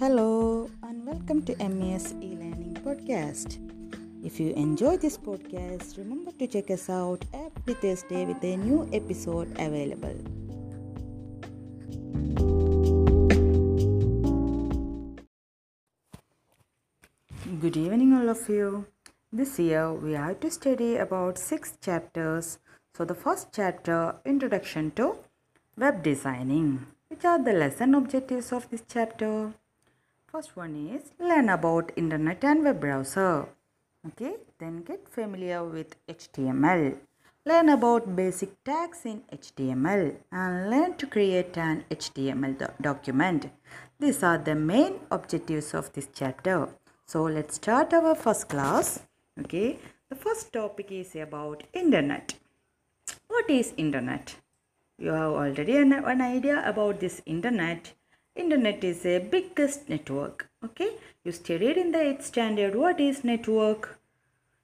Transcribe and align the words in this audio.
Hello 0.00 0.70
and 0.84 1.04
welcome 1.04 1.42
to 1.42 1.54
MES 1.68 2.14
e-learning 2.22 2.74
podcast. 2.84 3.58
If 4.24 4.38
you 4.38 4.52
enjoy 4.52 4.96
this 4.96 5.18
podcast, 5.18 5.98
remember 5.98 6.30
to 6.38 6.46
check 6.46 6.70
us 6.70 6.88
out 6.88 7.24
every 7.34 7.74
Thursday 7.74 8.24
with 8.24 8.44
a 8.44 8.56
new 8.56 8.88
episode 8.92 9.50
available. 9.58 10.14
Good 17.60 17.76
evening 17.76 18.12
all 18.12 18.28
of 18.28 18.48
you. 18.48 18.86
This 19.32 19.58
year 19.58 19.92
we 19.92 20.12
have 20.12 20.38
to 20.38 20.50
study 20.52 20.94
about 20.94 21.38
6 21.38 21.78
chapters. 21.80 22.60
So 22.94 23.04
the 23.04 23.16
first 23.16 23.48
chapter 23.52 24.14
introduction 24.24 24.92
to 24.92 25.16
web 25.76 26.04
designing. 26.04 26.86
Which 27.08 27.24
are 27.24 27.42
the 27.42 27.52
lesson 27.52 27.96
objectives 27.96 28.52
of 28.52 28.70
this 28.70 28.84
chapter? 28.86 29.54
First 30.32 30.56
one 30.58 30.74
is 30.94 31.12
learn 31.18 31.48
about 31.48 31.90
internet 31.96 32.44
and 32.44 32.62
web 32.62 32.80
browser. 32.80 33.48
Okay, 34.08 34.34
then 34.58 34.82
get 34.82 35.08
familiar 35.08 35.64
with 35.64 35.96
HTML. 36.06 36.98
Learn 37.46 37.70
about 37.70 38.14
basic 38.14 38.62
tags 38.62 39.06
in 39.06 39.22
HTML 39.32 40.16
and 40.30 40.70
learn 40.70 40.98
to 40.98 41.06
create 41.06 41.56
an 41.56 41.82
HTML 41.90 42.58
do- 42.58 42.66
document. 42.82 43.50
These 43.98 44.22
are 44.22 44.36
the 44.36 44.54
main 44.54 45.00
objectives 45.10 45.72
of 45.72 45.90
this 45.94 46.08
chapter. 46.12 46.68
So 47.06 47.22
let's 47.22 47.54
start 47.54 47.94
our 47.94 48.14
first 48.14 48.50
class. 48.50 49.00
Okay, 49.40 49.78
the 50.10 50.14
first 50.14 50.52
topic 50.52 50.92
is 50.92 51.16
about 51.16 51.62
internet. 51.72 52.34
What 53.28 53.48
is 53.48 53.72
internet? 53.78 54.36
You 54.98 55.12
have 55.12 55.32
already 55.32 55.78
an, 55.78 55.94
an 55.94 56.20
idea 56.20 56.62
about 56.68 57.00
this 57.00 57.22
internet. 57.24 57.94
Internet 58.38 58.84
is 58.84 59.04
a 59.04 59.18
biggest 59.18 59.88
network. 59.88 60.48
Okay, 60.64 60.90
you 61.24 61.32
studied 61.32 61.76
in 61.76 61.90
the 61.90 61.98
8th 61.98 62.22
standard. 62.22 62.76
What 62.76 63.00
is 63.00 63.24
network? 63.24 63.98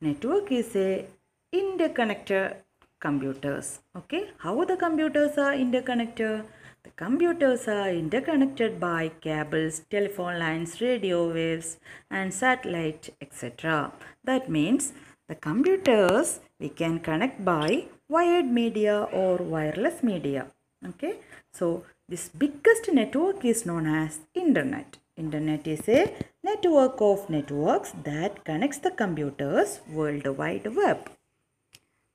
Network 0.00 0.50
is 0.50 0.74
a 0.74 1.04
interconnected 1.52 2.56
computers. 2.98 3.80
Okay, 3.94 4.30
how 4.38 4.64
the 4.64 4.76
computers 4.76 5.36
are 5.36 5.52
interconnected? 5.52 6.44
The 6.82 6.90
computers 6.96 7.68
are 7.68 7.90
interconnected 7.90 8.80
by 8.80 9.10
cables, 9.20 9.82
telephone 9.90 10.38
lines, 10.38 10.80
radio 10.80 11.30
waves, 11.30 11.76
and 12.10 12.32
satellite, 12.32 13.10
etc. 13.20 13.92
That 14.24 14.48
means 14.48 14.94
the 15.28 15.34
computers 15.34 16.40
we 16.58 16.70
can 16.70 17.00
connect 17.00 17.44
by 17.44 17.84
wired 18.08 18.46
media 18.46 19.02
or 19.12 19.36
wireless 19.36 20.02
media. 20.02 20.46
Okay, 20.86 21.16
so 21.52 21.84
this 22.08 22.28
biggest 22.28 22.92
network 22.92 23.44
is 23.44 23.66
known 23.66 23.86
as 23.86 24.20
internet. 24.34 24.98
Internet 25.16 25.66
is 25.66 25.88
a 25.88 26.14
network 26.44 27.00
of 27.00 27.28
networks 27.28 27.92
that 28.04 28.44
connects 28.44 28.78
the 28.78 28.90
computers 28.90 29.80
world 29.90 30.26
wide 30.38 30.74
web. 30.76 31.10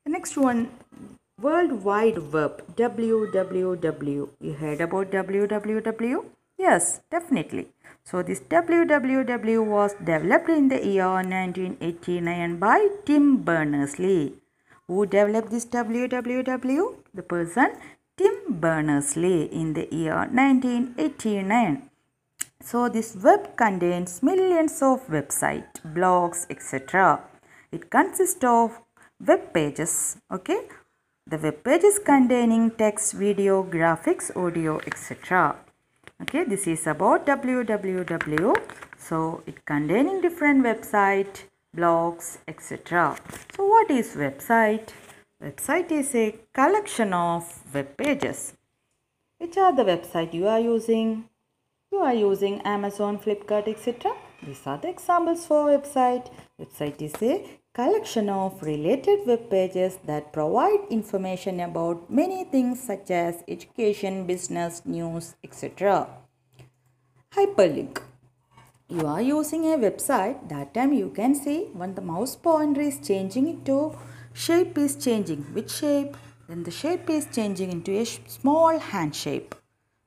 The 0.06 0.11
next 0.11 0.38
one, 0.38 0.69
World 1.41 1.84
Wide 1.84 2.31
Web, 2.31 2.64
WWW. 2.75 4.30
You 4.39 4.53
heard 4.53 4.81
about 4.81 5.11
WWW? 5.11 6.25
Yes, 6.58 7.02
definitely. 7.09 7.67
So 8.06 8.22
this 8.22 8.39
WWW 8.39 9.66
was 9.66 9.94
developed 9.95 10.50
in 10.50 10.67
the 10.69 10.86
year 10.86 11.08
1989 11.08 12.59
by 12.59 12.88
Tim 13.06 13.44
Berners-Lee. 13.44 14.34
Who 14.88 15.06
developed 15.06 15.50
this 15.52 15.66
WWW? 15.66 16.95
The 17.14 17.23
person 17.23 17.75
Berners-Lee 18.49 19.44
in 19.52 19.73
the 19.73 19.88
year 19.91 20.27
1989. 20.31 21.89
So 22.61 22.88
this 22.89 23.16
web 23.16 23.55
contains 23.55 24.23
millions 24.23 24.81
of 24.81 25.06
websites, 25.07 25.81
blogs, 25.84 26.45
etc. 26.50 27.22
It 27.72 27.90
consists 27.90 28.44
of 28.44 28.79
web 29.25 29.53
pages, 29.53 30.17
okay? 30.31 30.62
The 31.28 31.38
web 31.38 31.63
pages 31.63 32.00
containing 32.00 32.72
text, 32.72 33.13
video, 33.13 33.63
graphics, 33.63 34.35
audio, 34.35 34.79
etc. 34.88 35.56
Okay, 36.22 36.44
this 36.44 36.67
is 36.67 36.88
about 36.88 37.25
www. 37.25 38.56
So 38.97 39.44
it 39.46 39.66
containing 39.66 40.22
different 40.22 40.63
website, 40.63 41.44
blogs, 41.75 42.38
etc. 42.47 43.17
So 43.56 43.66
what 43.66 43.91
is 43.91 44.16
website? 44.16 44.90
Website 45.43 45.91
is 45.91 46.15
a 46.15 46.33
collection 46.53 47.11
of 47.11 47.43
web 47.73 47.97
pages. 47.97 48.53
Which 49.39 49.57
are 49.57 49.75
the 49.75 49.83
website 49.83 50.33
you 50.33 50.47
are 50.47 50.61
using? 50.61 51.25
You 51.91 51.97
are 51.97 52.13
using 52.13 52.61
Amazon, 52.61 53.19
Flipkart, 53.19 53.67
etc. 53.67 54.13
These 54.41 54.61
are 54.65 54.77
the 54.77 54.87
examples 54.87 55.45
for 55.45 55.65
website. 55.65 56.31
Website 56.57 57.01
is 57.01 57.21
a 57.21 57.59
collection 57.73 58.29
of 58.29 58.63
related 58.63 59.27
web 59.27 59.49
pages 59.49 59.99
that 60.05 60.31
provide 60.31 60.87
information 60.89 61.59
about 61.59 62.09
many 62.09 62.45
things 62.45 62.81
such 62.81 63.11
as 63.11 63.43
education, 63.49 64.25
business, 64.25 64.81
news, 64.85 65.35
etc. 65.43 66.07
Hyperlink. 67.35 68.01
You 68.87 69.05
are 69.07 69.21
using 69.21 69.65
a 69.65 69.77
website, 69.77 70.47
that 70.47 70.73
time 70.73 70.93
you 70.93 71.09
can 71.09 71.35
see 71.35 71.65
when 71.73 71.95
the 71.95 72.01
mouse 72.01 72.37
pointer 72.37 72.79
is 72.79 73.05
changing 73.05 73.49
into 73.49 73.93
shape 74.33 74.77
is 74.77 74.95
changing. 74.95 75.44
Which 75.53 75.71
shape? 75.71 76.17
Then 76.47 76.63
the 76.63 76.71
shape 76.71 77.09
is 77.09 77.27
changing 77.31 77.71
into 77.71 77.91
a 77.91 78.05
small 78.05 78.77
hand 78.77 79.16
shape. 79.16 79.55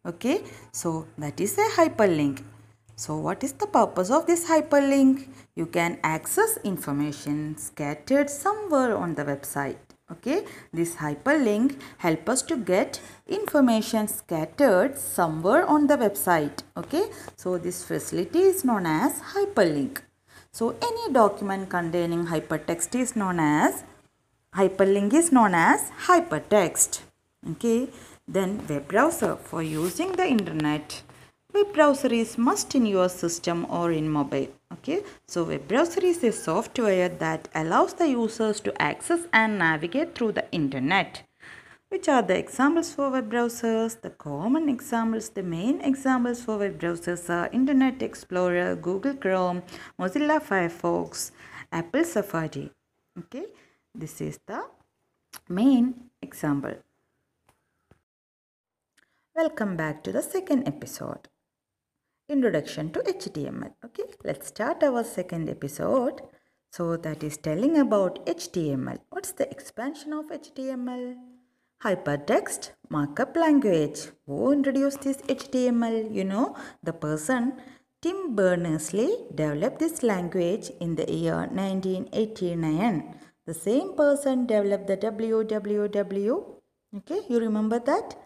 Okay, 0.04 0.44
so 0.72 1.06
that 1.18 1.40
is 1.40 1.58
a 1.58 1.68
hyperlink. 1.70 2.42
So 2.94 3.16
what 3.16 3.42
is 3.44 3.52
the 3.52 3.66
purpose 3.66 4.10
of 4.10 4.26
this 4.26 4.48
hyperlink? 4.48 5.28
You 5.54 5.66
can 5.66 5.98
access 6.02 6.58
information 6.64 7.58
scattered 7.58 8.30
somewhere 8.30 8.96
on 8.96 9.14
the 9.14 9.24
website. 9.24 9.76
Okay, 10.10 10.44
this 10.72 10.94
hyperlink 10.94 11.80
help 11.98 12.28
us 12.28 12.40
to 12.42 12.56
get 12.56 13.00
information 13.26 14.06
scattered 14.06 14.96
somewhere 14.96 15.66
on 15.66 15.88
the 15.88 15.96
website. 15.96 16.62
Okay, 16.76 17.10
so 17.36 17.58
this 17.58 17.84
facility 17.84 18.38
is 18.38 18.64
known 18.64 18.86
as 18.86 19.20
hyperlink. 19.34 19.98
So 20.52 20.76
any 20.80 21.12
document 21.12 21.68
containing 21.68 22.26
hypertext 22.26 22.94
is 22.94 23.16
known 23.16 23.40
as 23.40 23.82
hyperlink 24.56 25.12
is 25.12 25.32
known 25.32 25.54
as 25.54 25.90
hypertext. 26.06 27.00
Okay, 27.52 27.88
then 28.26 28.66
web 28.68 28.88
browser. 28.88 29.36
For 29.36 29.62
using 29.62 30.12
the 30.12 30.26
internet 30.26 31.02
web 31.56 31.72
browser 31.72 32.12
is 32.12 32.36
must 32.36 32.74
in 32.74 32.86
your 32.86 33.08
system 33.08 33.66
or 33.70 33.90
in 33.90 34.08
mobile. 34.08 34.48
Okay 34.72 35.02
so 35.26 35.44
web 35.44 35.66
browser 35.68 36.04
is 36.04 36.22
a 36.24 36.32
software 36.32 37.08
that 37.08 37.48
allows 37.54 37.94
the 37.94 38.08
users 38.08 38.60
to 38.60 38.82
access 38.82 39.20
and 39.32 39.58
navigate 39.58 40.14
through 40.14 40.32
the 40.32 40.44
internet. 40.52 41.22
Which 41.88 42.08
are 42.08 42.22
the 42.22 42.36
examples 42.36 42.92
for 42.92 43.10
web 43.10 43.30
browsers? 43.32 44.00
The 44.00 44.10
common 44.10 44.68
examples 44.68 45.28
the 45.30 45.42
main 45.42 45.80
examples 45.80 46.42
for 46.42 46.58
web 46.58 46.80
browsers 46.80 47.30
are 47.30 47.48
internet 47.52 48.02
explorer 48.02 48.74
google 48.74 49.14
chrome 49.14 49.62
mozilla 49.98 50.40
firefox 50.48 51.30
apple 51.72 52.04
safari. 52.04 52.70
Okay 53.18 53.46
this 53.98 54.20
is 54.20 54.38
the 54.46 54.62
main 55.48 56.10
example. 56.20 56.74
Welcome 59.34 59.76
back 59.76 60.02
to 60.04 60.12
the 60.12 60.22
second 60.22 60.68
episode. 60.68 61.28
Introduction 62.28 62.90
to 62.90 63.00
html 63.00 63.72
okay 63.84 64.04
let's 64.24 64.48
start 64.48 64.82
our 64.82 65.04
second 65.04 65.48
episode. 65.48 66.20
So 66.72 66.96
that 66.96 67.22
is 67.22 67.36
telling 67.38 67.78
about 67.78 68.24
html 68.26 68.98
what's 69.10 69.32
the 69.32 69.48
expansion 69.50 70.12
of 70.12 70.26
html 70.26 71.16
hypertext 71.82 72.70
markup 72.90 73.36
language. 73.36 74.08
Who 74.26 74.52
introduced 74.52 75.02
this 75.02 75.18
html 75.18 76.14
you 76.14 76.24
know 76.24 76.56
the 76.82 76.92
person. 76.92 77.54
Tim 78.02 78.36
berners-lee 78.36 79.28
developed 79.34 79.78
this 79.78 80.02
language 80.02 80.70
in 80.80 80.96
the 80.96 81.10
year 81.10 81.48
1989 81.50 83.25
the 83.46 83.54
same 83.54 83.94
person 83.94 84.46
developed 84.46 84.86
the 84.86 84.96
www 84.96 86.36
okay 86.96 87.20
you 87.28 87.38
remember 87.38 87.78
that? 87.78 88.16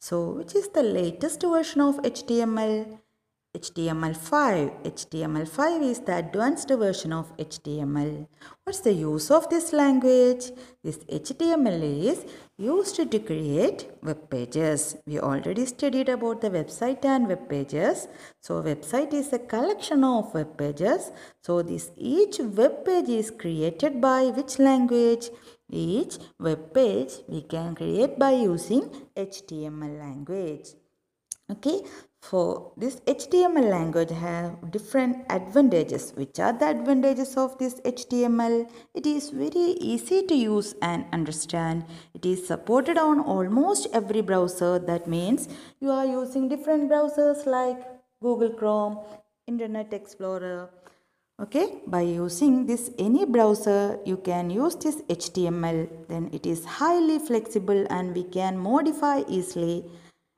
So 0.00 0.30
which 0.30 0.54
is 0.54 0.68
the 0.68 0.82
latest 0.82 1.42
version 1.42 1.80
of 1.80 1.96
html 2.02 2.98
HTML5. 3.58 4.84
HTML5 4.84 5.82
is 5.90 6.00
the 6.00 6.16
advanced 6.16 6.68
version 6.68 7.12
of 7.12 7.36
HTML. 7.38 8.28
What's 8.62 8.80
the 8.80 8.92
use 8.92 9.30
of 9.30 9.48
this 9.50 9.72
language? 9.72 10.52
This 10.84 10.98
HTML 11.20 11.82
is 12.10 12.24
used 12.56 12.96
to 13.12 13.18
create 13.18 13.90
web 14.02 14.30
pages. 14.30 14.96
We 15.06 15.18
already 15.18 15.66
studied 15.66 16.08
about 16.08 16.40
the 16.40 16.50
website 16.50 17.04
and 17.04 17.26
web 17.26 17.48
pages. 17.48 18.06
So 18.40 18.62
website 18.62 19.12
is 19.12 19.32
a 19.32 19.40
collection 19.40 20.04
of 20.04 20.34
web 20.34 20.56
pages. 20.56 21.10
So 21.42 21.62
this 21.62 21.90
each 21.96 22.38
web 22.38 22.84
page 22.84 23.08
is 23.08 23.30
created 23.30 24.00
by 24.00 24.26
which 24.26 24.58
language? 24.58 25.30
Each 25.68 26.18
web 26.38 26.72
page 26.72 27.12
we 27.28 27.42
can 27.42 27.74
create 27.74 28.18
by 28.18 28.32
using 28.32 28.84
HTML 29.16 29.98
language. 29.98 30.68
okay 31.52 31.76
for 32.20 32.72
this 32.76 32.96
html 33.06 33.68
language 33.70 34.10
have 34.10 34.70
different 34.70 35.24
advantages. 35.30 36.12
Which 36.14 36.38
are 36.38 36.52
the 36.52 36.68
advantages 36.68 37.36
of 37.36 37.56
this 37.58 37.80
html 37.80 38.68
it 38.94 39.06
is 39.06 39.30
very 39.30 39.68
easy 39.92 40.26
to 40.26 40.34
use 40.34 40.74
and 40.82 41.06
understand. 41.12 41.84
It 42.14 42.26
is 42.26 42.46
supported 42.46 42.98
on 42.98 43.20
almost 43.20 43.86
every 43.92 44.20
browser. 44.20 44.78
That 44.78 45.06
means 45.06 45.48
you 45.80 45.90
are 45.90 46.06
using 46.06 46.48
different 46.48 46.90
browsers 46.90 47.46
like 47.46 47.78
google 48.22 48.50
chrome 48.50 48.98
internet 49.46 49.92
explorer. 49.92 50.70
Okay? 51.40 51.80
By 51.86 52.00
using 52.00 52.66
this 52.66 52.90
any 52.98 53.24
browser 53.24 54.00
you 54.04 54.16
can 54.16 54.50
use 54.50 54.74
this 54.74 55.00
html 55.02 55.88
then 56.08 56.28
it 56.32 56.46
is 56.46 56.64
highly 56.64 57.18
flexible 57.20 57.86
and 57.90 58.14
we 58.14 58.24
can 58.24 58.58
modify 58.58 59.22
easily 59.28 59.84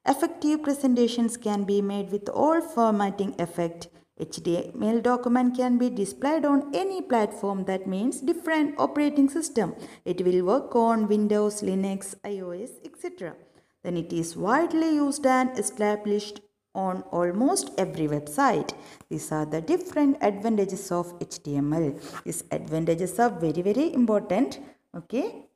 effective 0.07 0.63
presentations 0.63 1.37
can 1.37 1.65
be 1.65 1.81
made 1.83 2.11
with 2.11 2.29
all 2.29 2.61
formatting 2.61 3.35
effect 3.39 3.89
html 4.21 5.03
document 5.03 5.57
can 5.57 5.79
be 5.79 5.89
displayed 5.91 6.45
on 6.45 6.75
any 6.75 7.01
platform 7.01 7.65
that 7.65 7.87
means 7.87 8.21
different 8.21 8.75
operating 8.79 9.29
system 9.29 9.75
it 10.05 10.25
will 10.25 10.45
work 10.45 10.75
on 10.75 11.09
windows 11.09 11.63
linux 11.63 12.15
ios 12.25 12.71
etc 12.85 13.35
then 13.83 13.97
it 13.97 14.13
is 14.13 14.37
widely 14.37 14.95
used 14.95 15.27
and 15.27 15.59
established 15.59 16.41
on 16.75 17.03
almost 17.11 17.71
every 17.79 18.07
website. 18.07 18.73
These 19.09 19.33
are 19.33 19.45
the 19.45 19.61
different 19.61 20.19
advantages 20.21 20.93
of 20.93 21.19
HTML. 21.19 22.23
These 22.25 22.45
advantages 22.51 23.19
are 23.19 23.31
very 23.31 23.63
very 23.63 23.93
important. 23.93 24.61
Okay. 24.97 25.50